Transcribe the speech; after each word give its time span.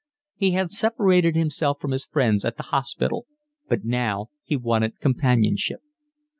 He 0.35 0.53
had 0.53 0.71
separated 0.71 1.35
himself 1.35 1.79
from 1.79 1.91
his 1.91 2.05
friends 2.05 2.43
at 2.43 2.57
the 2.57 2.63
hospital, 2.73 3.27
but 3.69 3.85
now 3.85 4.31
he 4.43 4.55
wanted 4.57 4.99
companionship. 4.99 5.81